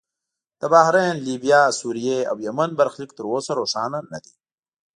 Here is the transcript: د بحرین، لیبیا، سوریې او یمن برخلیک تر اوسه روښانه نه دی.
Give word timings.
د 0.59 0.63
بحرین، 0.73 1.15
لیبیا، 1.25 1.61
سوریې 1.79 2.19
او 2.31 2.35
یمن 2.47 2.69
برخلیک 2.79 3.11
تر 3.17 3.25
اوسه 3.31 3.51
روښانه 3.59 3.99
نه 4.11 4.19
دی. 4.23 4.33